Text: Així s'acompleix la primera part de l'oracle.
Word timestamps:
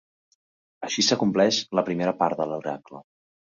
Així 0.87 1.05
s'acompleix 1.09 1.61
la 1.81 1.85
primera 1.91 2.17
part 2.25 2.43
de 2.43 2.51
l'oracle. 2.55 3.07